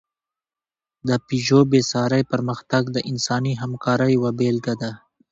د 1.07 1.09
پيژو 1.27 1.59
بېساری 1.71 2.21
پرمختګ 2.31 2.83
د 2.91 2.97
انساني 3.11 3.53
همکارۍ 3.61 4.09
یوه 4.17 4.31
بېلګه 4.39 4.73
ده. 4.81 4.91